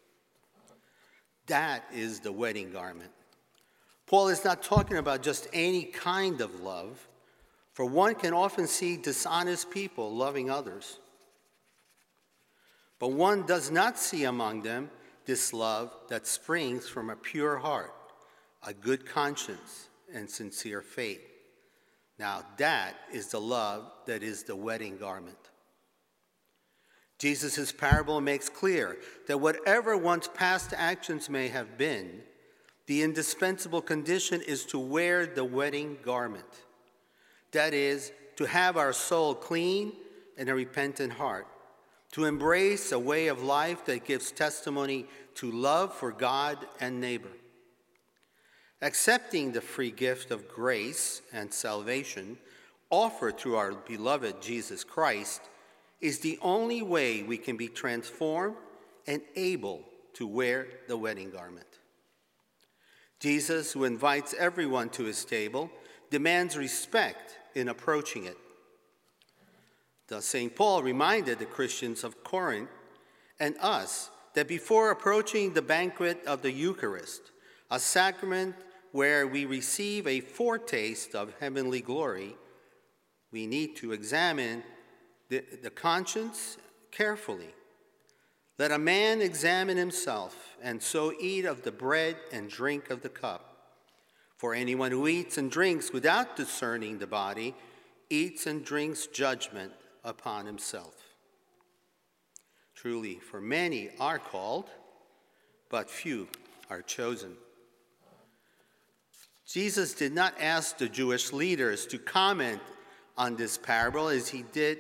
That 1.47 1.85
is 1.95 2.21
the 2.21 2.31
wedding 2.31 2.73
garment. 2.73 3.13
Paul 4.05 4.29
is 4.29 4.45
not 4.45 4.63
talking 4.63 4.99
about 4.99 5.23
just 5.23 5.49
any 5.55 5.85
kind 5.85 6.43
of 6.43 6.61
love, 6.61 7.09
for 7.73 7.87
one 7.87 8.17
can 8.17 8.35
often 8.35 8.67
see 8.67 8.99
dishonest 8.99 9.71
people 9.71 10.15
loving 10.15 10.51
others. 10.51 10.99
But 13.03 13.15
one 13.15 13.47
does 13.47 13.69
not 13.69 13.99
see 13.99 14.23
among 14.23 14.63
them 14.63 14.89
this 15.25 15.53
love 15.53 15.93
that 16.09 16.25
springs 16.25 16.89
from 16.89 17.11
a 17.11 17.17
pure 17.17 17.59
heart, 17.59 17.93
a 18.65 18.73
good 18.73 19.05
conscience, 19.05 19.89
and 20.15 20.31
sincere 20.31 20.81
faith. 20.81 21.21
Now, 22.17 22.45
that 22.59 22.95
is 23.13 23.27
the 23.27 23.41
love 23.41 23.91
that 24.07 24.23
is 24.23 24.45
the 24.45 24.55
wedding 24.55 24.99
garment. 24.99 25.51
Jesus' 27.19 27.73
parable 27.73 28.21
makes 28.21 28.49
clear 28.49 28.99
that 29.27 29.39
whatever 29.39 29.97
one's 29.97 30.29
past 30.29 30.73
actions 30.73 31.29
may 31.29 31.49
have 31.49 31.77
been, 31.77 32.21
the 32.87 33.03
indispensable 33.03 33.83
condition 33.83 34.41
is 34.43 34.65
to 34.67 34.79
wear 34.79 35.27
the 35.27 35.45
wedding 35.45 35.99
garment. 36.05 36.45
That 37.51 37.75
is, 37.75 38.13
to 38.37 38.45
have 38.45 38.77
our 38.77 38.93
soul 38.93 39.35
clean 39.35 39.93
and 40.39 40.49
a 40.49 40.55
repentant 40.55 41.15
heart, 41.15 41.49
to 42.13 42.27
embrace 42.27 42.93
a 42.93 42.99
way 42.99 43.27
of 43.29 43.43
life 43.43 43.85
that 43.87 44.05
gives 44.05 44.31
testimony 44.31 45.07
to 45.35 45.51
love 45.51 45.95
for 45.95 46.13
God 46.13 46.59
and 46.81 47.01
neighbor. 47.01 47.31
Accepting 48.83 49.53
the 49.53 49.61
free 49.61 49.91
gift 49.91 50.31
of 50.31 50.49
grace 50.49 51.23
and 51.33 51.53
salvation 51.53 52.37
offered 52.91 53.39
through 53.39 53.57
our 53.57 53.73
beloved 53.73 54.43
Jesus 54.43 54.85
Christ 54.85 55.41
is 56.01 56.19
the 56.19 56.39
only 56.43 56.83
way 56.83 57.23
we 57.23 57.39
can 57.39 57.57
be 57.57 57.69
transformed 57.69 58.57
and 59.07 59.23
able 59.35 59.83
to 60.15 60.27
wear 60.27 60.67
the 60.89 60.97
wedding 60.97 61.31
garment. 61.31 61.67
Jesus, 63.21 63.73
who 63.73 63.85
invites 63.85 64.35
everyone 64.37 64.91
to 64.91 65.05
his 65.05 65.25
table, 65.25 65.71
demands 66.11 66.57
respect 66.57 67.39
in 67.55 67.69
approaching 67.69 68.25
it. 68.25 68.37
Thus, 70.09 70.27
St. 70.27 70.55
Paul 70.55 70.83
reminded 70.83 71.39
the 71.39 71.47
Christians 71.47 72.05
of 72.05 72.23
Corinth 72.25 72.69
and 73.39 73.57
us 73.61 74.11
that 74.35 74.49
before 74.49 74.91
approaching 74.91 75.53
the 75.53 75.63
banquet 75.63 76.23
of 76.27 76.43
the 76.43 76.53
Eucharist, 76.53 77.23
a 77.71 77.79
sacrament 77.79 78.55
where 78.93 79.27
we 79.27 79.45
receive 79.45 80.07
a 80.07 80.21
foretaste 80.21 81.15
of 81.15 81.33
heavenly 81.41 81.81
glory, 81.81 82.37
we 83.31 83.47
need 83.47 83.77
to 83.77 83.93
examine 83.93 84.63
the, 85.29 85.43
the 85.63 85.71
conscience 85.71 86.59
carefully. 86.91 87.55
Let 88.59 88.71
a 88.71 88.79
man 88.79 89.23
examine 89.23 89.79
himself, 89.79 90.57
and 90.63 90.83
so 90.83 91.15
eat 91.19 91.47
of 91.47 91.63
the 91.63 91.73
bread 91.73 92.17
and 92.31 92.51
drink 92.51 92.91
of 92.91 93.03
the 93.03 93.09
cup. 93.09 93.49
For 94.37 94.55
anyone 94.55 94.91
who 94.91 95.09
eats 95.09 95.39
and 95.39 95.51
drinks 95.51 95.93
without 95.93 96.37
discerning 96.37 96.99
the 96.99 97.07
body 97.07 97.55
eats 98.11 98.47
and 98.47 98.65
drinks 98.65 99.07
judgment 99.07 99.73
upon 100.05 100.47
himself. 100.47 100.95
Truly, 102.75 103.15
for 103.17 103.41
many 103.41 103.91
are 104.01 104.19
called, 104.19 104.71
but 105.69 105.91
few 105.91 106.29
are 106.71 106.83
chosen. 106.83 107.37
Jesus 109.47 109.95
did 109.95 110.13
not 110.13 110.35
ask 110.41 110.79
the 110.79 110.89
Jewish 110.89 111.33
leaders 111.33 111.87
to 111.87 111.99
comment 111.99 112.61
on 113.17 113.37
this 113.37 113.59
parable 113.59 114.09
as 114.09 114.29
he 114.29 114.45
did 114.53 114.79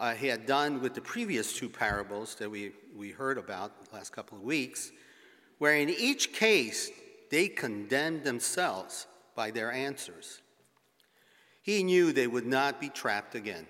uh, 0.00 0.14
he 0.14 0.28
had 0.28 0.46
done 0.46 0.80
with 0.80 0.94
the 0.94 1.00
previous 1.02 1.52
two 1.52 1.68
parables 1.68 2.34
that 2.36 2.50
we, 2.50 2.72
we 2.96 3.10
heard 3.10 3.36
about 3.36 3.84
the 3.84 3.94
last 3.94 4.12
couple 4.12 4.38
of 4.38 4.42
weeks, 4.42 4.90
where 5.58 5.74
in 5.74 5.90
each 5.90 6.32
case 6.32 6.90
they 7.30 7.46
condemned 7.46 8.24
themselves 8.24 9.06
by 9.36 9.50
their 9.50 9.70
answers. 9.70 10.40
He 11.60 11.84
knew 11.84 12.12
they 12.12 12.26
would 12.26 12.46
not 12.46 12.80
be 12.80 12.88
trapped 12.88 13.34
again 13.34 13.66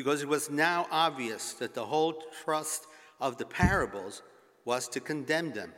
because 0.00 0.22
it 0.22 0.28
was 0.28 0.48
now 0.48 0.86
obvious 0.90 1.52
that 1.52 1.74
the 1.74 1.84
whole 1.84 2.22
thrust 2.42 2.86
of 3.20 3.36
the 3.36 3.44
parables 3.44 4.22
was 4.64 4.88
to 4.88 4.98
condemn 4.98 5.52
them. 5.52 5.74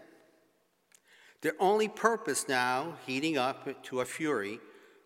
Their 1.40 1.54
only 1.58 1.88
purpose 1.88 2.46
now, 2.48 2.98
heating 3.04 3.36
up 3.36 3.82
to 3.82 4.00
a 4.00 4.04
fury, 4.04 4.60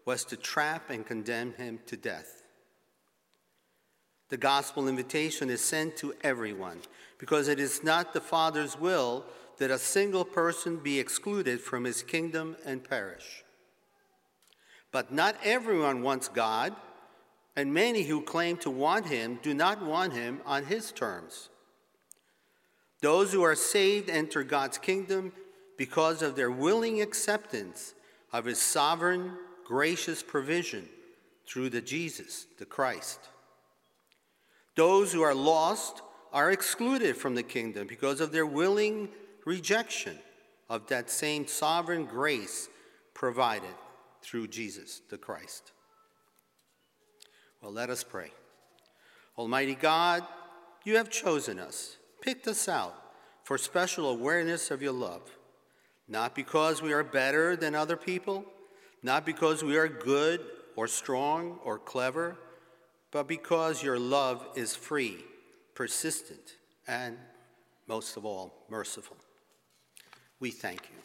was 0.04 0.22
to 0.26 0.36
trap 0.36 0.90
and 0.90 1.06
condemn 1.06 1.54
him 1.54 1.78
to 1.86 1.96
death. 1.96 2.42
The 4.28 4.36
gospel 4.36 4.86
invitation 4.86 5.48
is 5.48 5.62
sent 5.62 5.96
to 5.96 6.12
everyone 6.22 6.82
because 7.16 7.48
it 7.48 7.58
is 7.58 7.82
not 7.82 8.12
the 8.12 8.20
Father's 8.20 8.78
will 8.78 9.24
that 9.56 9.70
a 9.70 9.78
single 9.78 10.26
person 10.26 10.76
be 10.76 11.00
excluded 11.00 11.62
from 11.62 11.84
his 11.84 12.02
kingdom 12.02 12.54
and 12.66 12.84
perish. 12.84 13.44
But 14.92 15.10
not 15.10 15.36
everyone 15.42 16.02
wants 16.02 16.28
God, 16.28 16.76
and 17.56 17.72
many 17.72 18.02
who 18.02 18.20
claim 18.20 18.58
to 18.58 18.70
want 18.70 19.06
him 19.06 19.38
do 19.42 19.54
not 19.54 19.82
want 19.82 20.12
him 20.12 20.40
on 20.44 20.64
his 20.66 20.92
terms. 20.92 21.48
Those 23.00 23.32
who 23.32 23.42
are 23.42 23.54
saved 23.54 24.10
enter 24.10 24.42
God's 24.42 24.78
kingdom 24.78 25.32
because 25.78 26.22
of 26.22 26.36
their 26.36 26.50
willing 26.50 27.00
acceptance 27.00 27.94
of 28.32 28.44
his 28.44 28.60
sovereign, 28.60 29.32
gracious 29.64 30.22
provision 30.22 30.88
through 31.46 31.70
the 31.70 31.80
Jesus, 31.80 32.46
the 32.58 32.66
Christ. 32.66 33.20
Those 34.74 35.12
who 35.12 35.22
are 35.22 35.34
lost 35.34 36.02
are 36.32 36.50
excluded 36.50 37.16
from 37.16 37.34
the 37.34 37.42
kingdom 37.42 37.86
because 37.86 38.20
of 38.20 38.32
their 38.32 38.46
willing 38.46 39.08
rejection 39.44 40.18
of 40.68 40.86
that 40.88 41.08
same 41.08 41.46
sovereign 41.46 42.04
grace 42.04 42.68
provided 43.14 43.74
through 44.20 44.48
Jesus 44.48 45.00
the 45.08 45.16
Christ. 45.16 45.72
Well, 47.60 47.72
let 47.72 47.90
us 47.90 48.04
pray. 48.04 48.30
Almighty 49.36 49.74
God, 49.74 50.22
you 50.84 50.96
have 50.96 51.10
chosen 51.10 51.58
us, 51.58 51.96
picked 52.20 52.46
us 52.46 52.68
out 52.68 52.94
for 53.44 53.58
special 53.58 54.08
awareness 54.08 54.70
of 54.70 54.82
your 54.82 54.92
love, 54.92 55.22
not 56.08 56.34
because 56.34 56.80
we 56.82 56.92
are 56.92 57.04
better 57.04 57.56
than 57.56 57.74
other 57.74 57.96
people, 57.96 58.44
not 59.02 59.26
because 59.26 59.62
we 59.62 59.76
are 59.76 59.88
good 59.88 60.40
or 60.76 60.86
strong 60.88 61.58
or 61.64 61.78
clever 61.78 62.36
but 63.16 63.26
because 63.26 63.82
your 63.82 63.98
love 63.98 64.46
is 64.56 64.76
free, 64.76 65.24
persistent, 65.74 66.56
and 66.86 67.16
most 67.86 68.18
of 68.18 68.26
all, 68.26 68.66
merciful. 68.68 69.16
We 70.38 70.50
thank 70.50 70.82
you. 70.92 70.98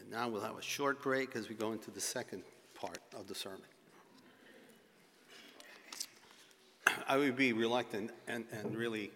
And 0.00 0.10
now 0.10 0.28
we'll 0.28 0.40
have 0.40 0.58
a 0.58 0.62
short 0.62 1.00
break 1.00 1.36
as 1.36 1.48
we 1.48 1.54
go 1.54 1.70
into 1.70 1.92
the 1.92 2.00
second 2.00 2.42
part 2.74 2.98
of 3.16 3.28
the 3.28 3.36
sermon. 3.36 3.62
I 7.08 7.16
would 7.16 7.36
be 7.36 7.54
reluctant 7.54 8.10
and, 8.26 8.44
and 8.52 8.76
really 8.76 9.10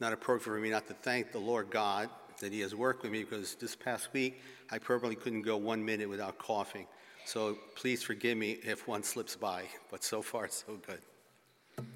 not 0.00 0.12
appropriate 0.12 0.54
for 0.54 0.60
me 0.60 0.70
not 0.70 0.86
to 0.88 0.94
thank 0.94 1.32
the 1.32 1.38
Lord 1.38 1.70
God 1.70 2.10
that 2.40 2.52
He 2.52 2.60
has 2.60 2.74
worked 2.74 3.02
with 3.02 3.10
me 3.10 3.24
because 3.24 3.54
this 3.54 3.74
past 3.74 4.12
week 4.12 4.42
I 4.70 4.78
probably 4.78 5.14
couldn't 5.14 5.42
go 5.42 5.56
one 5.56 5.82
minute 5.82 6.08
without 6.08 6.38
coughing. 6.38 6.86
So 7.24 7.56
please 7.74 8.02
forgive 8.02 8.36
me 8.36 8.58
if 8.62 8.86
one 8.86 9.02
slips 9.02 9.34
by, 9.34 9.64
but 9.90 10.04
so 10.04 10.20
far, 10.20 10.48
so 10.48 10.78
good. 10.86 11.86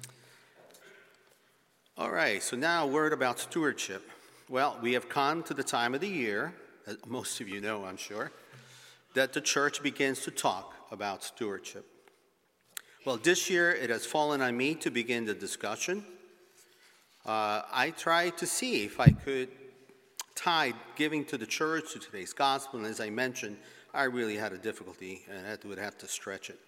All 1.97 2.11
right, 2.11 2.41
so 2.41 2.57
now 2.57 2.85
a 2.85 2.87
word 2.87 3.13
about 3.13 3.39
stewardship. 3.39 4.09
Well, 4.49 4.79
we 4.81 4.93
have 4.93 5.07
come 5.07 5.43
to 5.43 5.53
the 5.53 5.63
time 5.63 5.93
of 5.93 6.01
the 6.01 6.09
year, 6.09 6.53
as 6.87 6.97
most 7.07 7.39
of 7.39 7.47
you 7.47 7.61
know, 7.61 7.85
I'm 7.85 7.97
sure, 7.97 8.31
that 9.13 9.33
the 9.33 9.41
church 9.41 9.83
begins 9.83 10.21
to 10.21 10.31
talk 10.31 10.73
about 10.91 11.23
stewardship. 11.23 11.85
Well, 13.05 13.17
this 13.17 13.49
year 13.49 13.69
it 13.69 13.89
has 13.89 14.05
fallen 14.05 14.39
on 14.41 14.55
me 14.55 14.75
to 14.75 14.89
begin 14.89 15.25
the 15.25 15.33
discussion. 15.33 16.05
Uh, 17.25 17.63
I 17.69 17.93
tried 17.97 18.37
to 18.37 18.45
see 18.47 18.85
if 18.85 18.97
I 18.97 19.09
could 19.09 19.49
tie 20.35 20.71
giving 20.95 21.25
to 21.25 21.37
the 21.37 21.45
church 21.45 21.91
to 21.91 21.99
today's 21.99 22.31
gospel, 22.31 22.79
and 22.79 22.87
as 22.87 23.01
I 23.01 23.09
mentioned, 23.09 23.57
I 23.93 24.03
really 24.03 24.37
had 24.37 24.53
a 24.53 24.57
difficulty 24.57 25.25
and 25.29 25.45
I 25.45 25.67
would 25.67 25.79
have 25.79 25.97
to 25.97 26.07
stretch 26.07 26.49
it. 26.49 26.59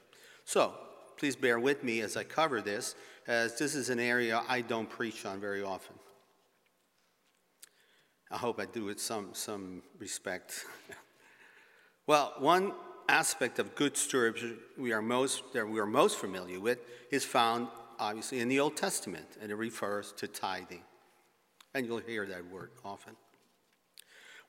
So 0.44 0.74
please 1.16 1.38
bear 1.38 1.58
with 1.58 1.86
me 1.86 2.02
as 2.02 2.18
I 2.18 2.26
cover 2.26 2.62
this, 2.62 2.96
as 3.28 3.58
this 3.58 3.74
is 3.74 3.90
an 3.90 4.02
area 4.02 4.44
I 4.50 4.60
don't 4.60 4.90
preach 4.90 5.26
on 5.26 5.40
very 5.40 5.64
often. 5.64 5.96
I 8.30 8.36
hope 8.36 8.60
I 8.60 8.66
do 8.66 8.84
with 8.84 9.00
some, 9.00 9.30
some 9.32 9.84
respect. 10.00 10.66
well, 12.08 12.34
one 12.40 12.74
aspect 13.08 13.60
of 13.60 13.76
good 13.76 13.98
stewardship 13.98 14.60
we 14.78 14.92
are 14.92 15.02
most, 15.02 15.54
that 15.54 15.68
we 15.68 15.80
are 15.80 15.86
most 15.86 16.18
familiar 16.18 16.60
with 16.60 16.80
is 17.12 17.24
found 17.24 17.68
obviously 18.00 18.40
in 18.40 18.50
the 18.50 18.60
Old 18.60 18.76
Testament, 18.76 19.38
and 19.42 19.52
it 19.52 19.56
refers 19.56 20.12
to 20.14 20.28
tithing. 20.28 20.82
And 21.74 21.86
you'll 21.86 22.00
hear 22.00 22.26
that 22.26 22.50
word 22.52 22.72
often. 22.84 23.16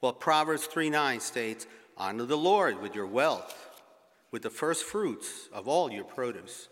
Well, 0.01 0.13
Proverbs 0.13 0.67
3 0.67 0.91
9 0.91 1.21
states, 1.21 1.67
Honor 1.97 2.25
the 2.25 2.37
Lord 2.37 2.81
with 2.81 2.95
your 2.95 3.07
wealth, 3.07 3.83
with 4.31 4.43
the 4.43 4.51
first 4.51 4.85
fruits 4.85 5.49
of 5.53 5.67
all 5.67 5.91
your 5.91 6.05
produce. 6.05 6.69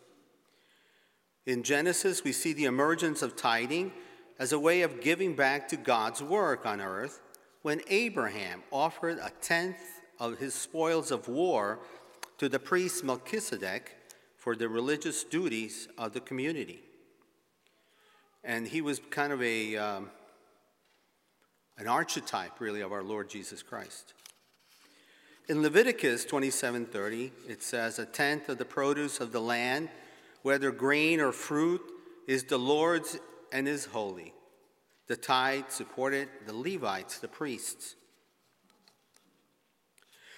In 1.47 1.63
Genesis, 1.63 2.25
we 2.25 2.33
see 2.33 2.53
the 2.53 2.65
emergence 2.65 3.23
of 3.23 3.37
tithing 3.37 3.93
as 4.39 4.53
a 4.53 4.59
way 4.59 4.83
of 4.83 5.01
giving 5.01 5.35
back 5.35 5.69
to 5.69 5.77
God's 5.77 6.23
work 6.23 6.67
on 6.67 6.81
earth 6.81 7.21
when 7.63 7.81
Abraham 7.89 8.63
offered 8.71 9.19
a 9.19 9.31
tenth 9.41 9.77
of 10.19 10.39
his 10.39 10.55
spoils 10.55 11.11
of 11.11 11.29
war 11.29 11.79
to 12.39 12.49
the 12.49 12.59
priest 12.59 13.05
Melchizedek 13.05 13.97
for 14.37 14.55
the 14.55 14.69
religious 14.69 15.25
duties 15.25 15.89
of 15.97 16.13
the 16.13 16.21
community. 16.21 16.83
and 18.45 18.69
he 18.69 18.83
was 18.83 19.01
kind 19.11 19.33
of 19.33 19.43
a, 19.43 19.75
um, 19.77 20.11
an 21.79 21.89
archetype, 21.89 22.61
really, 22.61 22.83
of 22.83 22.93
our 22.93 23.03
Lord 23.03 23.31
Jesus 23.31 23.63
Christ. 23.63 24.13
In 25.49 25.63
Leviticus 25.63 26.25
27:30, 26.27 27.33
it 27.49 27.63
says, 27.63 27.99
"A 27.99 28.07
tenth 28.07 28.49
of 28.49 28.59
the 28.59 28.65
produce 28.65 29.21
of 29.21 29.33
the 29.33 29.41
land, 29.41 29.89
whether 30.43 30.71
grain 30.71 31.21
or 31.21 31.33
fruit, 31.33 31.83
is 32.27 32.45
the 32.45 32.59
Lord's 32.59 33.19
and 33.51 33.67
is 33.67 33.87
holy. 33.87 34.35
The 35.07 35.17
tithe 35.17 35.71
supported 35.71 36.29
the 36.47 36.55
Levites, 36.55 37.19
the 37.19 37.29
priests." 37.29 37.97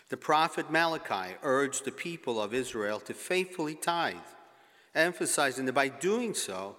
The 0.09 0.17
prophet 0.17 0.71
Malachi 0.71 1.37
urged 1.43 1.85
the 1.85 1.93
people 1.93 2.41
of 2.41 2.55
Israel 2.55 3.01
to 3.01 3.15
faithfully 3.15 3.75
tithe, 3.75 4.17
emphasizing 4.95 5.67
that 5.67 5.73
by 5.73 5.89
doing 5.89 6.35
so, 6.35 6.77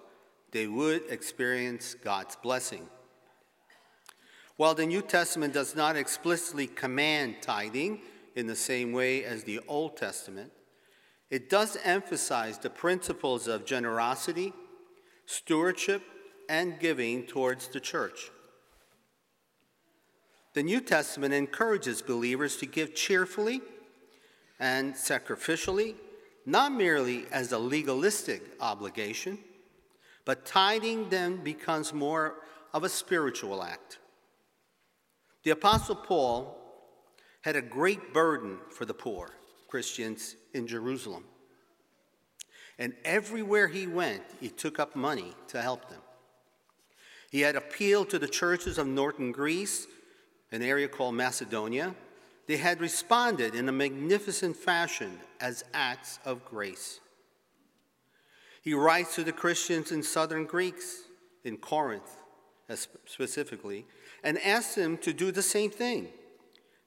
they 0.52 0.66
would 0.66 1.02
experience 1.10 1.94
God's 1.94 2.36
blessing. 2.36 2.88
While 4.56 4.74
the 4.74 4.86
New 4.86 5.02
Testament 5.02 5.52
does 5.54 5.76
not 5.76 5.96
explicitly 5.96 6.66
command 6.66 7.36
tithing, 7.42 8.00
in 8.38 8.46
the 8.46 8.56
same 8.56 8.92
way 8.92 9.24
as 9.24 9.42
the 9.42 9.58
Old 9.66 9.96
Testament, 9.96 10.52
it 11.28 11.50
does 11.50 11.76
emphasize 11.82 12.56
the 12.56 12.70
principles 12.70 13.48
of 13.48 13.66
generosity, 13.66 14.52
stewardship, 15.26 16.02
and 16.48 16.78
giving 16.78 17.26
towards 17.26 17.66
the 17.66 17.80
church. 17.80 18.30
The 20.54 20.62
New 20.62 20.80
Testament 20.80 21.34
encourages 21.34 22.02
believers 22.02 22.56
to 22.56 22.66
give 22.66 22.94
cheerfully 22.94 23.60
and 24.58 24.94
sacrificially, 24.94 25.94
not 26.46 26.72
merely 26.72 27.26
as 27.30 27.52
a 27.52 27.58
legalistic 27.58 28.42
obligation, 28.60 29.38
but 30.24 30.44
tithing 30.44 31.10
then 31.10 31.36
becomes 31.36 31.92
more 31.92 32.36
of 32.72 32.84
a 32.84 32.88
spiritual 32.88 33.62
act. 33.62 33.98
The 35.44 35.50
Apostle 35.50 35.96
Paul 35.96 36.56
had 37.42 37.56
a 37.56 37.62
great 37.62 38.12
burden 38.12 38.58
for 38.70 38.84
the 38.84 38.94
poor 38.94 39.30
Christians 39.68 40.36
in 40.54 40.66
Jerusalem. 40.66 41.24
And 42.78 42.94
everywhere 43.04 43.68
he 43.68 43.86
went, 43.86 44.22
he 44.40 44.48
took 44.48 44.78
up 44.78 44.94
money 44.94 45.34
to 45.48 45.60
help 45.60 45.88
them. 45.88 46.00
He 47.30 47.40
had 47.40 47.56
appealed 47.56 48.10
to 48.10 48.18
the 48.18 48.28
churches 48.28 48.78
of 48.78 48.86
northern 48.86 49.32
Greece, 49.32 49.86
an 50.52 50.62
area 50.62 50.88
called 50.88 51.14
Macedonia. 51.14 51.94
They 52.46 52.56
had 52.56 52.80
responded 52.80 53.54
in 53.54 53.68
a 53.68 53.72
magnificent 53.72 54.56
fashion 54.56 55.18
as 55.40 55.64
acts 55.74 56.18
of 56.24 56.44
grace. 56.44 57.00
He 58.62 58.74
writes 58.74 59.14
to 59.14 59.24
the 59.24 59.32
Christians 59.32 59.92
in 59.92 60.02
southern 60.02 60.44
Greeks, 60.44 61.02
in 61.44 61.56
Corinth 61.56 62.16
specifically, 63.06 63.86
and 64.22 64.38
asks 64.40 64.74
them 64.74 64.98
to 64.98 65.12
do 65.12 65.30
the 65.30 65.42
same 65.42 65.70
thing. 65.70 66.08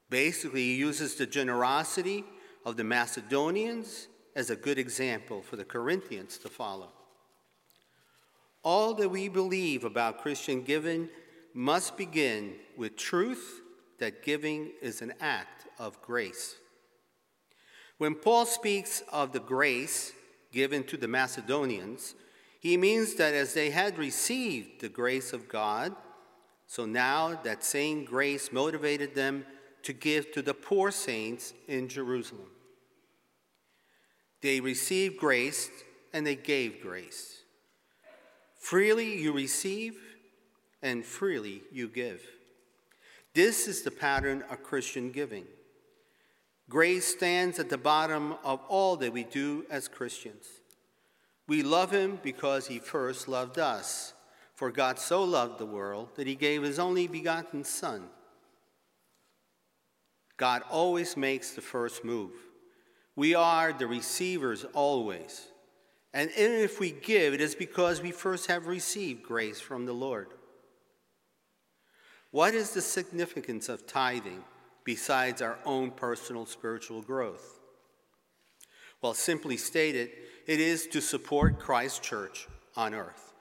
Basically, 0.10 0.64
he 0.64 0.76
uses 0.76 1.16
the 1.16 1.26
generosity 1.26 2.26
of 2.66 2.78
the 2.78 2.84
Macedonians 2.84 4.08
as 4.36 4.50
a 4.50 4.56
good 4.56 4.78
example 4.78 5.42
for 5.42 5.56
the 5.56 5.66
Corinthians 5.66 6.38
to 6.40 6.50
follow. 6.50 6.90
All 8.64 8.94
that 8.96 9.10
we 9.10 9.28
believe 9.28 9.84
about 9.84 10.22
Christian 10.22 10.62
giving 10.62 11.10
must 11.54 11.98
begin 11.98 12.56
with 12.78 12.96
truth 12.96 13.62
that 14.00 14.24
giving 14.24 14.72
is 14.82 15.02
an 15.02 15.14
act 15.20 15.68
of 15.78 16.02
grace. 16.02 16.56
When 17.98 18.16
Paul 18.16 18.46
speaks 18.46 19.04
of 19.12 19.32
the 19.32 19.40
grace 19.40 20.12
given 20.52 20.84
to 20.86 20.98
the 20.98 21.08
Macedonians, 21.08 22.16
he 22.60 22.78
means 22.78 23.16
that 23.16 23.34
as 23.34 23.54
they 23.54 23.70
had 23.70 23.98
received 23.98 24.82
the 24.82 24.90
grace 24.90 25.34
of 25.34 25.48
God, 25.48 25.96
so 26.68 26.86
now 26.86 27.40
that 27.44 27.64
same 27.64 28.06
grace 28.06 28.52
motivated 28.52 29.14
them 29.14 29.46
to 29.84 29.94
give 29.94 30.32
to 30.32 30.42
the 30.42 30.54
poor 30.54 30.92
saints 30.92 31.54
in 31.68 31.88
Jerusalem. 31.88 32.50
They 34.42 34.60
received 34.60 35.18
grace 35.18 35.70
and 36.14 36.26
they 36.26 36.36
gave 36.36 36.82
grace. 36.82 37.44
Freely 38.58 39.18
you 39.20 39.32
receive 39.32 40.00
and 40.82 41.06
freely 41.06 41.64
you 41.72 41.88
give. 41.88 42.22
This 43.34 43.68
is 43.68 43.82
the 43.82 43.92
pattern 43.92 44.44
of 44.50 44.64
Christian 44.64 45.12
giving. 45.12 45.46
Grace 46.70 47.08
stands 47.08 47.60
at 47.60 47.70
the 47.70 47.78
bottom 47.78 48.36
of 48.44 48.60
all 48.68 48.96
that 48.98 49.14
we 49.14 49.24
do 49.24 49.66
as 49.70 49.88
Christians. 49.88 50.46
We 51.48 51.64
love 51.64 51.92
him 51.92 52.20
because 52.24 52.68
he 52.68 52.80
first 52.80 53.28
loved 53.28 53.58
us. 53.58 54.14
For 54.56 54.72
God 54.72 55.00
so 55.00 55.24
loved 55.24 55.58
the 55.58 55.66
world 55.66 56.10
that 56.16 56.28
he 56.28 56.36
gave 56.36 56.62
his 56.62 56.78
only 56.78 57.08
begotten 57.08 57.64
Son 57.64 58.10
God 60.42 60.64
always 60.72 61.16
makes 61.16 61.52
the 61.52 61.62
first 61.62 62.04
move. 62.04 62.32
We 63.16 63.36
are 63.36 63.72
the 63.72 63.86
receivers 63.86 64.66
always. 64.74 65.48
And 66.16 66.32
even 66.32 66.62
if 66.62 66.80
we 66.80 66.90
give, 66.90 67.36
it 67.36 67.42
is 67.42 67.54
because 67.54 68.02
we 68.02 68.10
first 68.10 68.48
have 68.48 68.66
received 68.66 69.22
grace 69.22 69.62
from 69.62 69.86
the 69.86 69.94
Lord. 69.94 70.30
What 72.32 72.56
is 72.56 72.72
the 72.72 72.82
significance 72.82 73.70
of 73.70 73.86
tithing 73.86 74.44
besides 74.84 75.42
our 75.42 75.60
own 75.66 75.92
personal 75.92 76.46
spiritual 76.46 77.02
growth? 77.02 77.60
Well, 79.02 79.14
simply 79.14 79.58
stated, 79.58 80.12
it 80.48 80.60
is 80.60 80.88
to 80.88 81.02
support 81.02 81.60
Christ's 81.60 82.00
church 82.00 82.48
on 82.76 82.94
earth. 82.94 83.34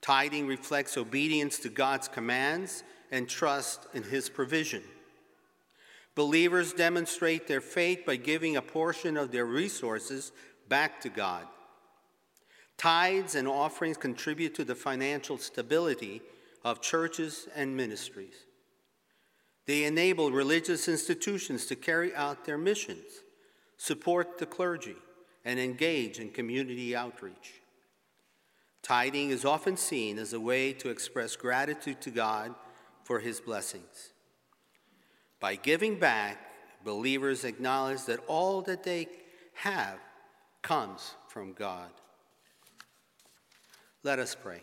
Tithing 0.00 0.46
reflects 0.46 0.96
obedience 0.96 1.58
to 1.60 1.68
God's 1.68 2.08
commands 2.08 2.84
and 3.10 3.28
trust 3.28 3.86
in 3.94 4.02
his 4.02 4.28
provision. 4.28 4.82
Believers 6.14 6.72
demonstrate 6.72 7.48
their 7.48 7.60
faith 7.60 8.04
by 8.06 8.16
giving 8.16 8.56
a 8.56 8.62
portion 8.62 9.16
of 9.16 9.32
their 9.32 9.46
resources 9.46 10.30
back 10.68 11.00
to 11.00 11.08
God. 11.08 11.46
Tithes 12.76 13.34
and 13.34 13.48
offerings 13.48 13.96
contribute 13.96 14.54
to 14.54 14.64
the 14.64 14.74
financial 14.74 15.38
stability 15.38 16.22
of 16.64 16.80
churches 16.80 17.46
and 17.54 17.76
ministries. 17.76 18.34
They 19.66 19.84
enable 19.84 20.30
religious 20.30 20.88
institutions 20.88 21.66
to 21.66 21.76
carry 21.76 22.14
out 22.14 22.44
their 22.44 22.58
missions, 22.58 23.22
support 23.76 24.38
the 24.38 24.46
clergy, 24.46 24.96
and 25.44 25.60
engage 25.60 26.18
in 26.18 26.30
community 26.30 26.96
outreach. 26.96 27.60
Tithing 28.82 29.30
is 29.30 29.44
often 29.44 29.76
seen 29.76 30.18
as 30.18 30.32
a 30.32 30.40
way 30.40 30.72
to 30.74 30.90
express 30.90 31.36
gratitude 31.36 32.00
to 32.02 32.10
God 32.10 32.54
for 33.02 33.18
his 33.18 33.40
blessings. 33.40 34.12
By 35.40 35.56
giving 35.56 35.98
back, 35.98 36.38
believers 36.84 37.44
acknowledge 37.44 38.04
that 38.04 38.20
all 38.26 38.62
that 38.62 38.82
they 38.82 39.08
have 39.54 39.98
comes 40.62 41.14
from 41.28 41.52
God. 41.52 41.90
Let 44.02 44.18
us 44.18 44.34
pray. 44.34 44.62